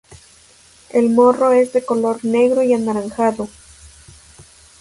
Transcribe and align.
El 0.89 1.11
morro 1.11 1.51
es 1.51 1.73
de 1.73 1.85
color 1.85 2.25
negro 2.25 2.63
y 2.63 2.73
anaranjado. 2.73 3.47